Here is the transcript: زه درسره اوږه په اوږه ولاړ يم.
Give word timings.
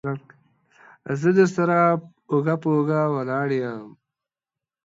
زه 1.21 1.29
درسره 1.37 1.77
اوږه 2.31 2.55
په 2.61 2.67
اوږه 2.75 3.01
ولاړ 3.15 3.49
يم. 3.61 3.85